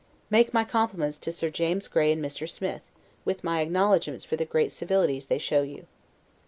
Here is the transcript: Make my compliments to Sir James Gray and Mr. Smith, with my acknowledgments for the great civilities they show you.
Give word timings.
Make 0.31 0.51
my 0.51 0.65
compliments 0.65 1.19
to 1.19 1.31
Sir 1.31 1.51
James 1.51 1.87
Gray 1.87 2.11
and 2.11 2.25
Mr. 2.25 2.49
Smith, 2.49 2.81
with 3.23 3.43
my 3.43 3.61
acknowledgments 3.61 4.23
for 4.25 4.35
the 4.35 4.45
great 4.45 4.71
civilities 4.71 5.27
they 5.27 5.37
show 5.37 5.61
you. 5.61 5.85